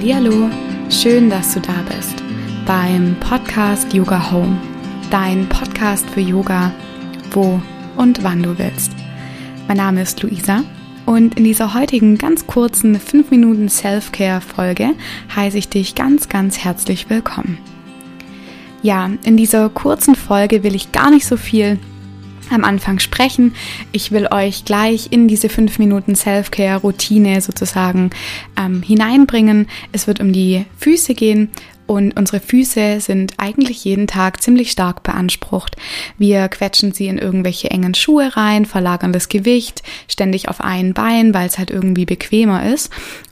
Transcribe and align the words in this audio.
Hallo, 0.00 0.48
schön, 0.90 1.28
dass 1.28 1.54
du 1.54 1.60
da 1.60 1.74
bist 1.88 2.22
beim 2.66 3.16
Podcast 3.20 3.92
Yoga 3.92 4.30
Home, 4.30 4.56
dein 5.10 5.46
Podcast 5.48 6.08
für 6.10 6.20
Yoga, 6.20 6.72
wo 7.32 7.60
und 7.96 8.22
wann 8.22 8.42
du 8.42 8.56
willst. 8.58 8.92
Mein 9.66 9.76
Name 9.76 10.02
ist 10.02 10.22
Luisa 10.22 10.62
und 11.04 11.36
in 11.36 11.44
dieser 11.44 11.74
heutigen 11.74 12.16
ganz 12.16 12.46
kurzen 12.46 12.98
5 12.98 13.30
Minuten 13.30 13.68
Self-Care 13.68 14.40
Folge 14.40 14.94
heiße 15.34 15.58
ich 15.58 15.68
dich 15.68 15.94
ganz, 15.94 16.28
ganz 16.28 16.58
herzlich 16.58 17.10
willkommen. 17.10 17.58
Ja, 18.82 19.10
in 19.24 19.36
dieser 19.36 19.68
kurzen 19.68 20.14
Folge 20.14 20.62
will 20.62 20.76
ich 20.76 20.92
gar 20.92 21.10
nicht 21.10 21.26
so 21.26 21.36
viel 21.36 21.78
am 22.50 22.64
Anfang 22.64 22.98
sprechen. 22.98 23.54
Ich 23.92 24.10
will 24.10 24.28
euch 24.30 24.64
gleich 24.64 25.08
in 25.10 25.28
diese 25.28 25.48
fünf 25.48 25.78
Minuten 25.78 26.14
Self-Care-Routine 26.14 27.40
sozusagen 27.40 28.10
ähm, 28.58 28.82
hineinbringen. 28.82 29.68
Es 29.92 30.06
wird 30.06 30.20
um 30.20 30.32
die 30.32 30.64
Füße 30.78 31.14
gehen 31.14 31.50
und 31.88 32.18
unsere 32.18 32.40
Füße 32.40 33.00
sind 33.00 33.32
eigentlich 33.38 33.82
jeden 33.82 34.06
Tag 34.06 34.42
ziemlich 34.42 34.70
stark 34.70 35.02
beansprucht. 35.02 35.74
Wir 36.18 36.48
quetschen 36.48 36.92
sie 36.92 37.06
in 37.06 37.16
irgendwelche 37.16 37.70
engen 37.70 37.94
Schuhe 37.94 38.36
rein, 38.36 38.66
verlagern 38.66 39.14
das 39.14 39.30
Gewicht 39.30 39.82
ständig 40.06 40.50
auf 40.50 40.60
ein 40.60 40.92
Bein, 40.92 41.32
weil 41.32 41.46
es 41.46 41.56
halt 41.56 41.70
irgendwie 41.70 42.04
bequemer 42.04 42.70
ist. 42.70 42.90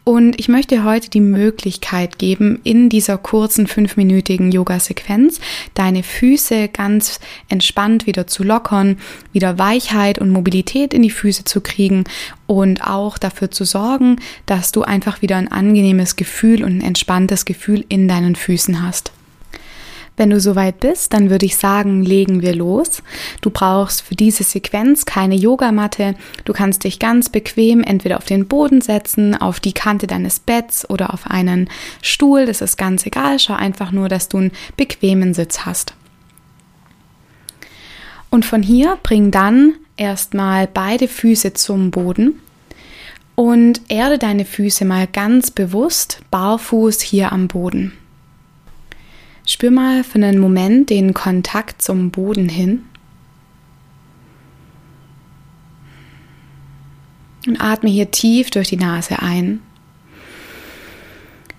Und 0.08 0.38
ich 0.38 0.46
möchte 0.46 0.84
heute 0.84 1.10
die 1.10 1.20
Möglichkeit 1.20 2.20
geben, 2.20 2.60
in 2.62 2.88
dieser 2.88 3.18
kurzen 3.18 3.66
fünfminütigen 3.66 4.52
Yoga-Sequenz 4.52 5.40
deine 5.74 6.04
Füße 6.04 6.68
ganz 6.68 7.18
entspannt 7.48 8.06
wieder 8.06 8.28
zu 8.28 8.44
lockern, 8.44 8.98
wieder 9.32 9.58
Weichheit 9.58 10.20
und 10.20 10.30
Mobilität 10.30 10.94
in 10.94 11.02
die 11.02 11.10
Füße 11.10 11.42
zu 11.42 11.60
kriegen 11.60 12.04
und 12.46 12.86
auch 12.86 13.18
dafür 13.18 13.50
zu 13.50 13.64
sorgen, 13.64 14.20
dass 14.46 14.70
du 14.70 14.82
einfach 14.82 15.22
wieder 15.22 15.38
ein 15.38 15.50
angenehmes 15.50 16.14
Gefühl 16.14 16.62
und 16.62 16.78
ein 16.78 16.86
entspanntes 16.86 17.44
Gefühl 17.44 17.84
in 17.88 18.06
deinen 18.06 18.36
Füßen 18.36 18.86
hast. 18.86 19.10
Wenn 20.16 20.30
du 20.30 20.40
soweit 20.40 20.80
bist, 20.80 21.12
dann 21.12 21.28
würde 21.28 21.44
ich 21.44 21.56
sagen, 21.56 22.02
legen 22.02 22.40
wir 22.40 22.54
los. 22.54 23.02
Du 23.42 23.50
brauchst 23.50 24.00
für 24.02 24.14
diese 24.14 24.44
Sequenz 24.44 25.04
keine 25.04 25.34
Yogamatte. 25.34 26.14
Du 26.44 26.54
kannst 26.54 26.84
dich 26.84 26.98
ganz 26.98 27.28
bequem 27.28 27.82
entweder 27.82 28.16
auf 28.16 28.24
den 28.24 28.48
Boden 28.48 28.80
setzen, 28.80 29.34
auf 29.34 29.60
die 29.60 29.74
Kante 29.74 30.06
deines 30.06 30.40
Betts 30.40 30.88
oder 30.88 31.12
auf 31.12 31.30
einen 31.30 31.68
Stuhl. 32.00 32.46
Das 32.46 32.62
ist 32.62 32.78
ganz 32.78 33.04
egal. 33.04 33.38
Schau 33.38 33.54
einfach 33.54 33.92
nur, 33.92 34.08
dass 34.08 34.28
du 34.28 34.38
einen 34.38 34.52
bequemen 34.76 35.34
Sitz 35.34 35.66
hast. 35.66 35.94
Und 38.30 38.44
von 38.44 38.62
hier 38.62 38.98
bring 39.02 39.30
dann 39.30 39.74
erstmal 39.96 40.66
beide 40.66 41.08
Füße 41.08 41.52
zum 41.52 41.90
Boden 41.90 42.40
und 43.34 43.82
erde 43.88 44.18
deine 44.18 44.44
Füße 44.44 44.84
mal 44.84 45.06
ganz 45.06 45.50
bewusst 45.50 46.20
barfuß 46.30 47.00
hier 47.02 47.32
am 47.32 47.48
Boden. 47.48 47.92
Spür 49.48 49.70
mal 49.70 50.02
für 50.02 50.16
einen 50.16 50.40
Moment 50.40 50.90
den 50.90 51.14
Kontakt 51.14 51.80
zum 51.80 52.10
Boden 52.10 52.48
hin. 52.48 52.84
Und 57.46 57.60
atme 57.60 57.88
hier 57.88 58.10
tief 58.10 58.50
durch 58.50 58.68
die 58.68 58.76
Nase 58.76 59.20
ein 59.22 59.62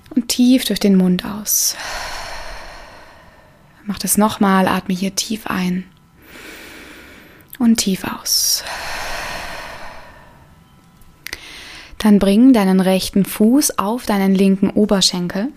und 0.10 0.28
tief 0.28 0.66
durch 0.66 0.82
den 0.82 0.98
Mund 0.98 1.24
aus. 1.24 1.78
Mach 3.86 3.98
das 3.98 4.18
nochmal, 4.18 4.68
atme 4.68 4.94
hier 4.94 5.16
tief 5.16 5.48
ein 5.48 5.86
und 7.58 7.78
tief 7.78 8.04
aus. 8.04 8.66
Dann 12.00 12.20
bring 12.20 12.52
deinen 12.52 12.82
rechten 12.82 13.24
Fuß 13.24 13.80
auf 13.80 14.06
deinen 14.06 14.36
linken 14.36 14.70
Oberschenkel 14.70 15.54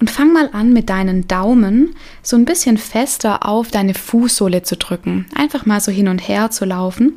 und 0.00 0.10
fang 0.10 0.32
mal 0.32 0.50
an, 0.52 0.72
mit 0.72 0.88
deinen 0.88 1.28
Daumen 1.28 1.94
so 2.22 2.36
ein 2.36 2.44
bisschen 2.44 2.78
fester 2.78 3.46
auf 3.46 3.70
deine 3.70 3.94
Fußsohle 3.94 4.62
zu 4.62 4.76
drücken. 4.76 5.26
Einfach 5.34 5.66
mal 5.66 5.80
so 5.80 5.90
hin 5.90 6.08
und 6.08 6.20
her 6.20 6.50
zu 6.50 6.64
laufen. 6.64 7.14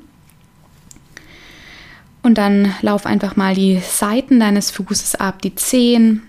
Und 2.23 2.37
dann 2.37 2.73
lauf 2.81 3.05
einfach 3.05 3.35
mal 3.35 3.55
die 3.55 3.79
Seiten 3.79 4.39
deines 4.39 4.71
Fußes 4.71 5.15
ab, 5.15 5.41
die 5.41 5.55
Zehen. 5.55 6.23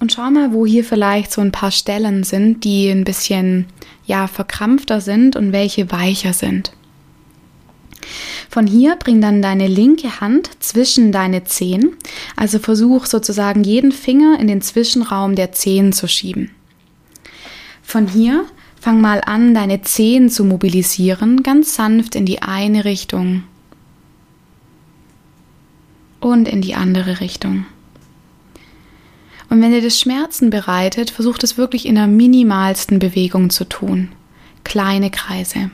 Und 0.00 0.12
schau 0.12 0.30
mal, 0.30 0.52
wo 0.52 0.64
hier 0.64 0.84
vielleicht 0.84 1.32
so 1.32 1.40
ein 1.40 1.52
paar 1.52 1.70
Stellen 1.70 2.24
sind, 2.24 2.64
die 2.64 2.88
ein 2.88 3.04
bisschen 3.04 3.66
ja 4.06 4.26
verkrampfter 4.26 5.00
sind 5.00 5.36
und 5.36 5.52
welche 5.52 5.90
weicher 5.90 6.32
sind. 6.32 6.72
Von 8.48 8.66
hier 8.66 8.96
bring 8.96 9.20
dann 9.20 9.42
deine 9.42 9.66
linke 9.66 10.20
Hand 10.20 10.50
zwischen 10.60 11.12
deine 11.12 11.44
Zehen. 11.44 11.96
Also 12.34 12.58
versuch 12.58 13.06
sozusagen 13.06 13.62
jeden 13.62 13.92
Finger 13.92 14.38
in 14.40 14.46
den 14.46 14.62
Zwischenraum 14.62 15.34
der 15.34 15.52
Zehen 15.52 15.92
zu 15.92 16.08
schieben. 16.08 16.50
Von 17.82 18.06
hier 18.06 18.44
fang 18.80 19.00
mal 19.00 19.20
an, 19.24 19.54
deine 19.54 19.82
Zehen 19.82 20.30
zu 20.30 20.44
mobilisieren, 20.44 21.42
ganz 21.42 21.74
sanft 21.74 22.14
in 22.14 22.26
die 22.26 22.42
eine 22.42 22.84
Richtung 22.84 23.44
und 26.20 26.48
in 26.48 26.62
die 26.62 26.74
andere 26.74 27.20
Richtung. 27.20 27.66
Und 29.50 29.62
wenn 29.62 29.72
dir 29.72 29.82
das 29.82 29.98
Schmerzen 29.98 30.50
bereitet, 30.50 31.10
versuch 31.10 31.38
das 31.38 31.56
wirklich 31.56 31.86
in 31.86 31.94
der 31.94 32.06
minimalsten 32.06 32.98
Bewegung 32.98 33.50
zu 33.50 33.64
tun. 33.64 34.10
Kleine 34.64 35.10
Kreise. 35.10 35.70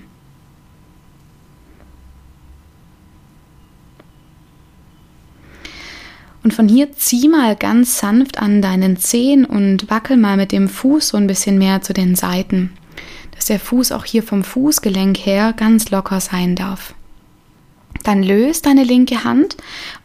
Und 6.44 6.52
von 6.52 6.68
hier 6.68 6.92
zieh 6.92 7.26
mal 7.28 7.56
ganz 7.56 7.98
sanft 7.98 8.38
an 8.38 8.60
deinen 8.60 8.98
Zehen 8.98 9.46
und 9.46 9.90
wackel 9.90 10.18
mal 10.18 10.36
mit 10.36 10.52
dem 10.52 10.68
Fuß 10.68 11.08
so 11.08 11.16
ein 11.16 11.26
bisschen 11.26 11.56
mehr 11.56 11.80
zu 11.80 11.94
den 11.94 12.14
Seiten, 12.16 12.74
dass 13.34 13.46
der 13.46 13.58
Fuß 13.58 13.92
auch 13.92 14.04
hier 14.04 14.22
vom 14.22 14.44
Fußgelenk 14.44 15.16
her 15.16 15.54
ganz 15.56 15.90
locker 15.90 16.20
sein 16.20 16.54
darf. 16.54 16.94
Dann 18.02 18.22
löst 18.22 18.66
deine 18.66 18.84
linke 18.84 19.24
Hand 19.24 19.56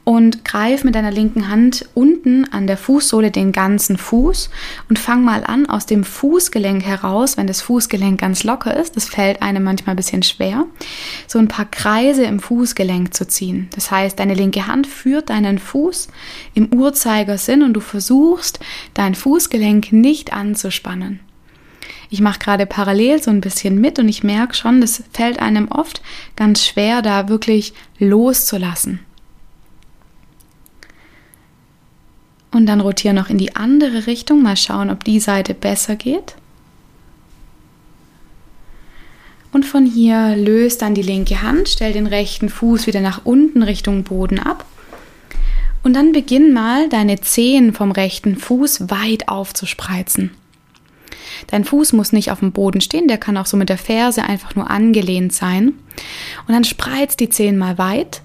und 0.05 0.45
greif 0.45 0.83
mit 0.83 0.95
deiner 0.95 1.11
linken 1.11 1.49
Hand 1.49 1.87
unten 1.93 2.45
an 2.45 2.65
der 2.65 2.77
Fußsohle 2.77 3.29
den 3.29 3.51
ganzen 3.51 3.97
Fuß 3.97 4.49
und 4.89 4.97
fang 4.97 5.23
mal 5.23 5.43
an 5.43 5.67
aus 5.67 5.85
dem 5.85 6.03
Fußgelenk 6.03 6.83
heraus, 6.83 7.37
wenn 7.37 7.47
das 7.47 7.61
Fußgelenk 7.61 8.19
ganz 8.19 8.43
locker 8.43 8.75
ist, 8.75 8.95
das 8.95 9.09
fällt 9.09 9.41
einem 9.41 9.63
manchmal 9.63 9.93
ein 9.93 9.97
bisschen 9.97 10.23
schwer, 10.23 10.65
so 11.27 11.39
ein 11.39 11.47
paar 11.47 11.65
Kreise 11.65 12.23
im 12.23 12.39
Fußgelenk 12.39 13.13
zu 13.13 13.27
ziehen. 13.27 13.69
Das 13.75 13.91
heißt, 13.91 14.17
deine 14.17 14.33
linke 14.33 14.65
Hand 14.65 14.87
führt 14.87 15.29
deinen 15.29 15.59
Fuß 15.59 16.07
im 16.53 16.73
Uhrzeigersinn 16.73 17.63
und 17.63 17.73
du 17.73 17.81
versuchst, 17.81 18.59
dein 18.93 19.13
Fußgelenk 19.13 19.91
nicht 19.91 20.33
anzuspannen 20.33 21.19
ich 22.09 22.21
mache 22.21 22.39
gerade 22.39 22.65
parallel 22.65 23.21
so 23.21 23.29
ein 23.29 23.41
bisschen 23.41 23.79
mit 23.79 23.99
und 23.99 24.09
ich 24.09 24.23
merke 24.23 24.55
schon, 24.55 24.81
das 24.81 25.03
fällt 25.13 25.39
einem 25.39 25.67
oft 25.69 26.01
ganz 26.35 26.65
schwer, 26.65 27.01
da 27.01 27.29
wirklich 27.29 27.73
loszulassen. 27.99 28.99
Und 32.51 32.65
dann 32.65 32.81
rotiere 32.81 33.13
noch 33.13 33.29
in 33.29 33.37
die 33.37 33.55
andere 33.55 34.07
Richtung, 34.07 34.41
mal 34.41 34.57
schauen, 34.57 34.89
ob 34.89 35.03
die 35.03 35.19
Seite 35.19 35.53
besser 35.53 35.95
geht. 35.95 36.35
Und 39.51 39.65
von 39.65 39.85
hier 39.85 40.35
löst 40.35 40.81
dann 40.81 40.95
die 40.95 41.03
linke 41.03 41.43
Hand, 41.43 41.69
stell 41.69 41.93
den 41.93 42.07
rechten 42.07 42.49
Fuß 42.49 42.87
wieder 42.87 43.01
nach 43.01 43.21
unten 43.23 43.61
Richtung 43.61 44.03
Boden 44.03 44.39
ab. 44.39 44.65
Und 45.83 45.93
dann 45.93 46.11
beginn 46.11 46.53
mal 46.53 46.89
deine 46.89 47.21
Zehen 47.21 47.73
vom 47.73 47.91
rechten 47.91 48.35
Fuß 48.35 48.89
weit 48.89 49.29
aufzuspreizen. 49.29 50.31
Dein 51.47 51.65
Fuß 51.65 51.93
muss 51.93 52.11
nicht 52.11 52.31
auf 52.31 52.39
dem 52.39 52.51
Boden 52.51 52.81
stehen, 52.81 53.07
der 53.07 53.17
kann 53.17 53.37
auch 53.37 53.45
so 53.45 53.57
mit 53.57 53.69
der 53.69 53.77
Ferse 53.77 54.23
einfach 54.23 54.55
nur 54.55 54.69
angelehnt 54.69 55.33
sein. 55.33 55.73
Und 56.47 56.53
dann 56.53 56.63
spreiz 56.63 57.15
die 57.17 57.29
Zehen 57.29 57.57
mal 57.57 57.77
weit 57.77 58.21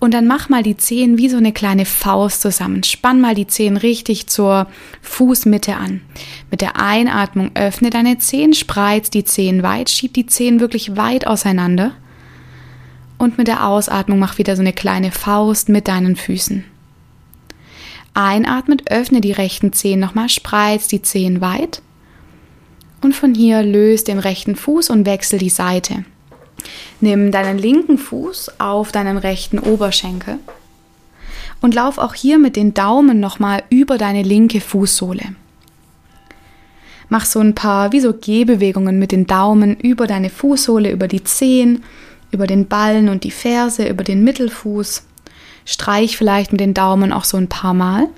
und 0.00 0.14
dann 0.14 0.26
mach 0.26 0.48
mal 0.48 0.62
die 0.62 0.76
Zehen 0.76 1.18
wie 1.18 1.28
so 1.28 1.36
eine 1.36 1.52
kleine 1.52 1.84
Faust 1.84 2.42
zusammen. 2.42 2.84
Spann 2.84 3.20
mal 3.20 3.34
die 3.34 3.48
Zehen 3.48 3.76
richtig 3.76 4.28
zur 4.28 4.68
Fußmitte 5.02 5.76
an. 5.76 6.02
Mit 6.50 6.60
der 6.60 6.80
Einatmung 6.80 7.50
öffne 7.54 7.90
deine 7.90 8.18
Zehen, 8.18 8.54
spreiz 8.54 9.10
die 9.10 9.24
Zehen 9.24 9.62
weit, 9.62 9.90
schieb 9.90 10.14
die 10.14 10.26
Zehen 10.26 10.60
wirklich 10.60 10.96
weit 10.96 11.26
auseinander. 11.26 11.92
Und 13.18 13.38
mit 13.38 13.48
der 13.48 13.66
Ausatmung 13.66 14.20
mach 14.20 14.38
wieder 14.38 14.54
so 14.54 14.62
eine 14.62 14.72
kleine 14.72 15.10
Faust 15.10 15.68
mit 15.68 15.88
deinen 15.88 16.14
Füßen. 16.14 16.64
Einatmet, 18.14 18.90
öffne 18.90 19.20
die 19.20 19.32
rechten 19.32 19.72
Zehen 19.72 19.98
nochmal, 19.98 20.28
spreiz 20.28 20.86
die 20.86 21.02
Zehen 21.02 21.40
weit. 21.40 21.82
Und 23.00 23.14
von 23.14 23.34
hier 23.34 23.62
löst 23.62 24.08
den 24.08 24.18
rechten 24.18 24.56
Fuß 24.56 24.90
und 24.90 25.06
wechsel 25.06 25.38
die 25.38 25.50
Seite. 25.50 26.04
Nimm 27.00 27.30
deinen 27.30 27.58
linken 27.58 27.98
Fuß 27.98 28.58
auf 28.58 28.90
deinen 28.90 29.18
rechten 29.18 29.58
Oberschenkel 29.58 30.38
und 31.60 31.74
lauf 31.74 31.98
auch 31.98 32.14
hier 32.14 32.38
mit 32.38 32.56
den 32.56 32.74
Daumen 32.74 33.20
nochmal 33.20 33.62
über 33.70 33.98
deine 33.98 34.22
linke 34.22 34.60
Fußsohle. 34.60 35.34
Mach 37.08 37.24
so 37.24 37.40
ein 37.40 37.54
paar 37.54 37.92
wie 37.92 38.00
so 38.00 38.12
Gehbewegungen 38.12 38.98
mit 38.98 39.12
den 39.12 39.26
Daumen 39.26 39.76
über 39.76 40.06
deine 40.06 40.28
Fußsohle, 40.28 40.90
über 40.90 41.08
die 41.08 41.24
Zehen, 41.24 41.84
über 42.30 42.46
den 42.46 42.66
Ballen 42.66 43.08
und 43.08 43.24
die 43.24 43.30
Ferse, 43.30 43.88
über 43.88 44.04
den 44.04 44.24
Mittelfuß. 44.24 45.04
Streich 45.64 46.16
vielleicht 46.16 46.52
mit 46.52 46.60
den 46.60 46.74
Daumen 46.74 47.12
auch 47.12 47.24
so 47.24 47.36
ein 47.36 47.48
paar 47.48 47.74
Mal. 47.74 48.08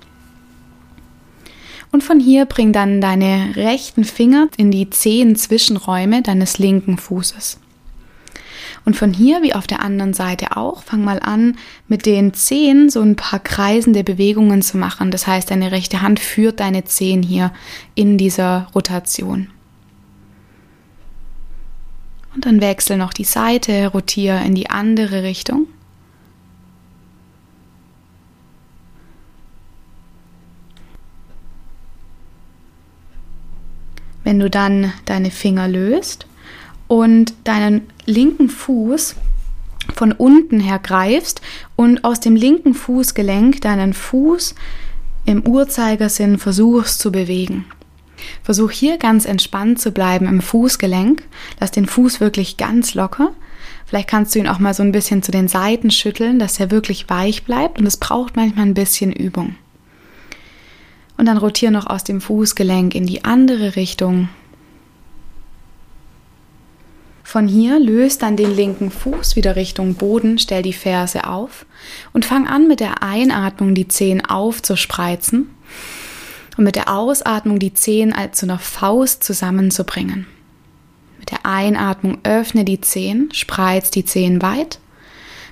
Und 1.92 2.04
von 2.04 2.20
hier 2.20 2.44
bring 2.44 2.72
dann 2.72 3.00
deine 3.00 3.56
rechten 3.56 4.04
Finger 4.04 4.48
in 4.56 4.70
die 4.70 4.90
zehn 4.90 5.34
Zwischenräume 5.34 6.22
deines 6.22 6.58
linken 6.58 6.98
Fußes. 6.98 7.58
Und 8.84 8.96
von 8.96 9.12
hier, 9.12 9.42
wie 9.42 9.54
auf 9.54 9.66
der 9.66 9.82
anderen 9.82 10.14
Seite 10.14 10.56
auch, 10.56 10.82
fang 10.82 11.04
mal 11.04 11.20
an, 11.20 11.58
mit 11.88 12.06
den 12.06 12.32
Zehen 12.32 12.88
so 12.88 13.00
ein 13.00 13.16
paar 13.16 13.40
kreisende 13.40 14.04
Bewegungen 14.04 14.62
zu 14.62 14.78
machen. 14.78 15.10
Das 15.10 15.26
heißt, 15.26 15.50
deine 15.50 15.72
rechte 15.72 16.00
Hand 16.00 16.19
führt 16.19 16.60
deine 16.60 16.84
Zehen 16.84 17.22
hier 17.22 17.52
in 17.94 18.16
dieser 18.16 18.69
Rotation. 18.75 19.48
Und 22.34 22.46
dann 22.46 22.60
wechsel 22.60 22.96
noch 22.96 23.12
die 23.12 23.25
Seite, 23.25 23.88
rotiere 23.88 24.42
in 24.44 24.54
die 24.54 24.70
andere 24.70 25.25
Richtung. 25.25 25.66
Wenn 34.31 34.38
du 34.38 34.49
dann 34.49 34.93
deine 35.06 35.32
Finger 35.32 35.67
löst 35.67 36.25
und 36.87 37.35
deinen 37.43 37.88
linken 38.06 38.49
Fuß 38.49 39.17
von 39.93 40.12
unten 40.12 40.61
her 40.61 40.79
greifst 40.79 41.41
und 41.75 42.05
aus 42.05 42.21
dem 42.21 42.37
linken 42.37 42.75
Fußgelenk 42.75 43.61
deinen 43.61 43.93
Fuß 43.93 44.55
im 45.25 45.44
Uhrzeigersinn 45.44 46.38
versuchst 46.38 47.00
zu 47.00 47.11
bewegen. 47.11 47.65
Versuch 48.44 48.71
hier 48.71 48.99
ganz 48.99 49.25
entspannt 49.25 49.81
zu 49.81 49.91
bleiben 49.91 50.29
im 50.29 50.41
Fußgelenk. 50.43 51.25
Lass 51.59 51.73
den 51.73 51.87
Fuß 51.87 52.21
wirklich 52.21 52.56
ganz 52.56 52.94
locker. 52.94 53.33
Vielleicht 53.85 54.09
kannst 54.09 54.37
du 54.37 54.38
ihn 54.38 54.47
auch 54.47 54.61
mal 54.61 54.75
so 54.75 54.85
ein 54.85 54.93
bisschen 54.93 55.25
zu 55.25 55.33
den 55.33 55.49
Seiten 55.49 55.91
schütteln, 55.91 56.38
dass 56.38 56.61
er 56.61 56.71
wirklich 56.71 57.11
weich 57.11 57.43
bleibt 57.43 57.81
und 57.81 57.87
es 57.87 57.97
braucht 57.97 58.37
manchmal 58.37 58.67
ein 58.67 58.75
bisschen 58.75 59.11
Übung. 59.11 59.56
Und 61.17 61.27
dann 61.27 61.37
rotiere 61.37 61.73
noch 61.73 61.87
aus 61.87 62.05
dem 62.05 62.21
Fußgelenk 62.21 62.95
in 62.95 63.07
die 63.07 63.25
andere 63.25 63.77
Richtung. 63.77 64.29
Von 67.31 67.47
hier 67.47 67.79
löst 67.79 68.23
dann 68.23 68.37
den 68.37 68.57
linken 68.57 68.91
Fuß 68.91 69.37
wieder 69.37 69.55
Richtung 69.55 69.95
Boden, 69.95 70.41
stell 70.41 70.62
die 70.62 70.73
Ferse 70.73 71.29
auf 71.29 71.65
und 72.12 72.25
fang 72.25 72.49
an 72.49 72.67
mit 72.67 72.81
der 72.81 73.05
Einatmung 73.05 73.77
die 73.77 73.87
Zehen 73.87 74.25
aufzuspreizen 74.25 75.49
und 76.57 76.65
mit 76.65 76.75
der 76.75 76.93
Ausatmung 76.93 77.61
die 77.61 77.73
Zehen 77.73 78.12
als 78.12 78.39
zu 78.39 78.47
einer 78.47 78.59
Faust 78.59 79.23
zusammenzubringen. 79.23 80.27
Mit 81.21 81.31
der 81.31 81.47
Einatmung 81.47 82.19
öffne 82.25 82.65
die 82.65 82.81
Zehen, 82.81 83.29
spreiz 83.33 83.93
die 83.93 84.05
Zehen 84.05 84.43
weit. 84.43 84.81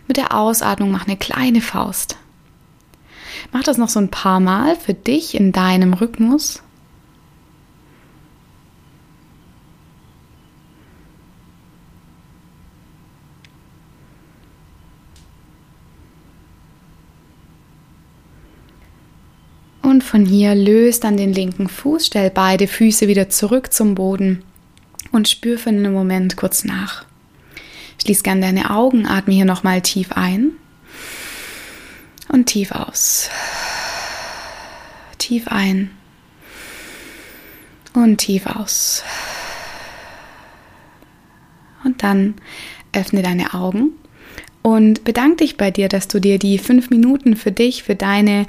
Mit 0.09 0.17
der 0.17 0.35
Ausatmung 0.35 0.91
mach 0.91 1.07
eine 1.07 1.17
kleine 1.17 1.61
Faust. 1.61 2.17
Mach 3.53 3.63
das 3.63 3.79
noch 3.79 3.89
so 3.89 4.01
ein 4.01 4.11
paar 4.11 4.41
Mal 4.41 4.77
für 4.77 4.95
dich 4.95 5.35
in 5.35 5.53
deinem 5.53 5.95
Rhythmus. 5.95 6.63
Und 19.83 20.05
von 20.05 20.27
hier 20.27 20.55
löst 20.55 21.05
dann 21.05 21.17
den 21.17 21.33
linken 21.33 21.69
Fuß, 21.69 22.07
stell 22.07 22.31
beide 22.31 22.69
Füße 22.69 23.09
wieder 23.09 23.31
zurück 23.31 23.73
zum 23.73 23.95
Boden 23.95 24.45
und 25.13 25.29
spür 25.29 25.59
für 25.59 25.71
einen 25.71 25.93
Moment 25.93 26.37
kurz 26.37 26.65
nach. 26.65 27.07
Schließ 28.03 28.23
gern 28.23 28.43
deine 28.43 28.71
Augen, 28.71 29.07
atme 29.07 29.33
hier 29.33 29.47
nochmal 29.47 29.81
tief 29.81 30.13
ein 30.13 30.53
und 32.29 32.47
tief 32.47 32.73
aus. 32.73 33.31
Tief 35.19 35.49
ein 35.49 35.91
und 37.95 38.19
tief 38.19 38.47
aus. 38.47 39.03
Und 41.85 42.03
dann 42.03 42.35
öffne 42.93 43.23
deine 43.23 43.55
Augen 43.55 43.93
und 44.63 45.05
bedank 45.05 45.39
dich 45.39 45.57
bei 45.57 45.71
dir, 45.71 45.89
dass 45.89 46.09
du 46.09 46.21
dir 46.21 46.39
die 46.39 46.59
fünf 46.59 46.91
Minuten 46.91 47.37
für 47.37 47.53
dich, 47.53 47.83
für 47.83 47.95
deine 47.95 48.47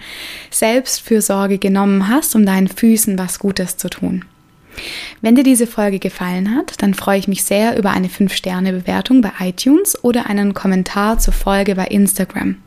Selbstfürsorge 0.50 1.60
genommen 1.60 2.08
hast, 2.08 2.36
um 2.36 2.46
deinen 2.46 2.68
Füßen 2.68 3.18
was 3.18 3.40
Gutes 3.40 3.78
zu 3.78 3.90
tun. 3.90 4.25
Wenn 5.22 5.36
dir 5.36 5.44
diese 5.44 5.68
Folge 5.68 6.00
gefallen 6.00 6.56
hat, 6.56 6.82
dann 6.82 6.94
freue 6.94 7.20
ich 7.20 7.28
mich 7.28 7.44
sehr 7.44 7.78
über 7.78 7.92
eine 7.92 8.08
5-Sterne-Bewertung 8.08 9.22
bei 9.22 9.32
iTunes 9.40 10.02
oder 10.04 10.28
einen 10.28 10.54
Kommentar 10.54 11.20
zur 11.20 11.34
Folge 11.34 11.75
bei 11.75 11.86
Instagram. 11.86 12.58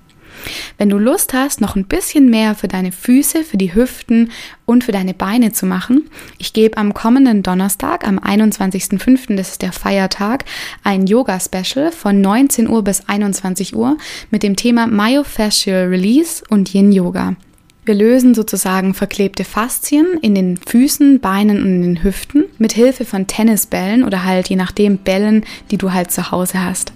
Wenn 0.78 0.88
du 0.88 0.98
Lust 0.98 1.32
hast, 1.32 1.60
noch 1.60 1.76
ein 1.76 1.84
bisschen 1.84 2.30
mehr 2.30 2.54
für 2.54 2.68
deine 2.68 2.92
Füße, 2.92 3.44
für 3.44 3.56
die 3.56 3.74
Hüften 3.74 4.30
und 4.66 4.84
für 4.84 4.92
deine 4.92 5.14
Beine 5.14 5.52
zu 5.52 5.66
machen, 5.66 6.08
ich 6.38 6.52
gebe 6.52 6.76
am 6.76 6.94
kommenden 6.94 7.42
Donnerstag, 7.42 8.06
am 8.06 8.18
21.05., 8.18 9.36
das 9.36 9.50
ist 9.50 9.62
der 9.62 9.72
Feiertag, 9.72 10.44
ein 10.84 11.06
Yoga-Special 11.06 11.92
von 11.92 12.20
19 12.20 12.68
Uhr 12.68 12.82
bis 12.82 13.08
21 13.08 13.76
Uhr 13.76 13.96
mit 14.30 14.42
dem 14.42 14.56
Thema 14.56 14.86
Myofascial 14.86 15.88
Release 15.88 16.42
und 16.48 16.72
Yin 16.74 16.92
Yoga. 16.92 17.36
Wir 17.84 17.94
lösen 17.94 18.32
sozusagen 18.34 18.94
verklebte 18.94 19.42
Faszien 19.42 20.06
in 20.20 20.36
den 20.36 20.56
Füßen, 20.56 21.18
Beinen 21.18 21.58
und 21.58 21.66
in 21.66 21.82
den 21.82 22.04
Hüften 22.04 22.44
mit 22.58 22.72
Hilfe 22.72 23.04
von 23.04 23.26
Tennisbällen 23.26 24.04
oder 24.04 24.24
halt 24.24 24.48
je 24.48 24.54
nachdem 24.54 24.98
Bällen, 24.98 25.44
die 25.72 25.78
du 25.78 25.92
halt 25.92 26.12
zu 26.12 26.30
Hause 26.30 26.64
hast 26.64 26.92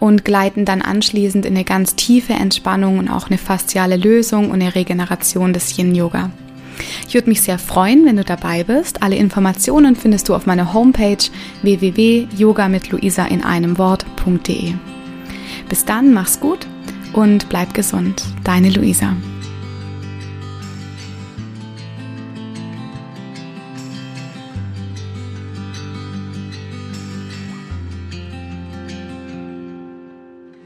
und 0.00 0.24
gleiten 0.24 0.64
dann 0.64 0.80
anschließend 0.80 1.44
in 1.44 1.54
eine 1.54 1.64
ganz 1.64 1.94
tiefe 1.94 2.32
Entspannung 2.32 2.98
und 2.98 3.10
auch 3.10 3.28
eine 3.28 3.36
fasziale 3.36 3.96
Lösung 3.96 4.46
und 4.50 4.62
eine 4.62 4.74
Regeneration 4.74 5.52
des 5.52 5.76
Yin 5.76 5.94
Yoga. 5.94 6.30
Ich 7.06 7.12
würde 7.12 7.28
mich 7.28 7.42
sehr 7.42 7.58
freuen, 7.58 8.06
wenn 8.06 8.16
du 8.16 8.24
dabei 8.24 8.64
bist. 8.64 9.02
Alle 9.02 9.16
Informationen 9.16 9.94
findest 9.94 10.30
du 10.30 10.34
auf 10.34 10.46
meiner 10.46 10.72
Homepage 10.72 11.18
www.yoga 11.60 12.68
mit 12.70 12.90
Luisa 12.90 13.26
in 13.26 13.44
einem 13.44 13.76
Wort.de. 13.76 14.72
Bis 15.68 15.84
dann, 15.84 16.14
mach's 16.14 16.40
gut 16.40 16.66
und 17.12 17.50
bleib 17.50 17.74
gesund. 17.74 18.24
Deine 18.42 18.70
Luisa. 18.70 19.14